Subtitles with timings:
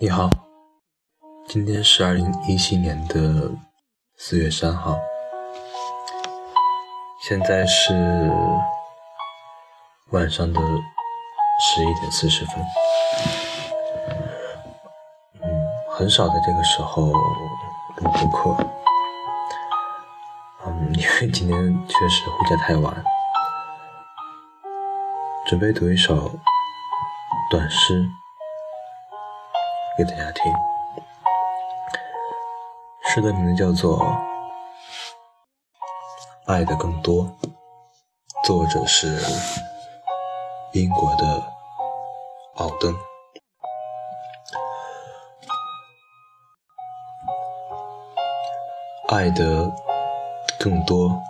[0.00, 0.30] 你好，
[1.48, 3.50] 今天是二零一七年的
[4.16, 4.96] 四月三号，
[7.20, 7.92] 现在是
[10.12, 10.60] 晚上的
[11.60, 12.54] 十一点四十分。
[15.42, 15.42] 嗯，
[15.90, 18.64] 很少在这个时候录播客，
[20.64, 23.04] 嗯，因为今天确实回家太晚，
[25.44, 26.30] 准备读一首
[27.50, 28.08] 短诗。
[29.98, 30.44] 给大家听，
[33.08, 33.98] 诗的名字叫做
[36.46, 37.24] 《爱的更多》，
[38.44, 39.20] 作者是
[40.72, 41.42] 英国的
[42.58, 42.94] 奥登。
[49.08, 49.68] 爱的
[50.60, 51.20] 更多，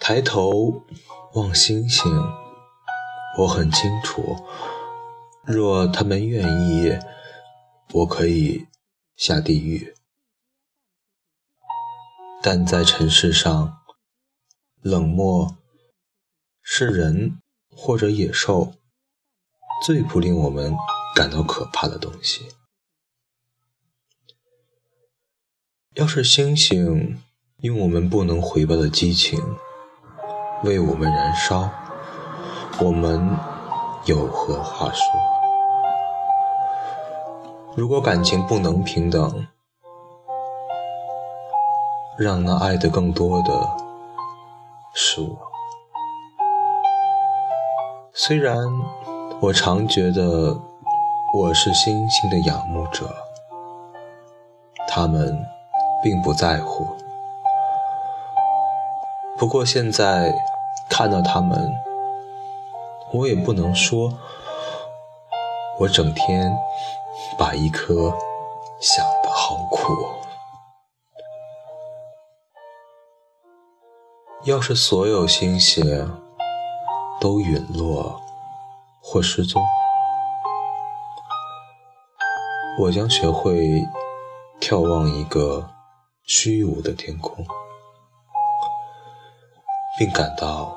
[0.00, 0.72] 抬头
[1.34, 2.04] 望星星，
[3.38, 4.36] 我很清楚。
[5.46, 6.98] 若他们愿意，
[7.92, 8.66] 我可以
[9.14, 9.94] 下地狱。
[12.42, 13.78] 但在尘世上，
[14.80, 15.58] 冷漠
[16.62, 18.72] 是人或者野兽
[19.84, 20.74] 最不令我们
[21.14, 22.48] 感到可怕的东西。
[25.92, 27.22] 要是星星
[27.58, 29.38] 用我们不能回报的激情
[30.64, 31.70] 为我们燃烧，
[32.80, 33.38] 我们
[34.06, 35.33] 有何话说？
[37.76, 39.48] 如果感情不能平等，
[42.16, 43.68] 让那爱的更多的
[44.92, 45.36] 是我。
[48.12, 48.56] 虽然
[49.40, 50.56] 我常觉得
[51.36, 53.12] 我是星星的仰慕者，
[54.86, 55.36] 他们
[56.00, 56.86] 并不在乎。
[59.36, 60.32] 不过现在
[60.88, 61.74] 看到他们，
[63.12, 64.12] 我也不能说，
[65.80, 66.56] 我整天。
[67.38, 68.12] 把一颗
[68.80, 69.92] 想得好苦。
[74.44, 75.82] 要是所有星星
[77.18, 78.20] 都陨落
[79.02, 79.62] 或失踪，
[82.78, 83.82] 我将学会
[84.60, 85.70] 眺望一个
[86.24, 87.46] 虚无的天空，
[89.98, 90.76] 并感到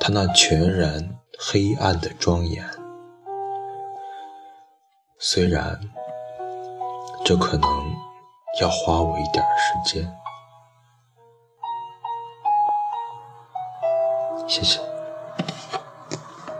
[0.00, 2.85] 它那全然黑暗的庄严。
[5.18, 5.80] 虽然
[7.24, 7.68] 这可能
[8.60, 10.14] 要花我一点时间，
[14.46, 14.95] 谢谢。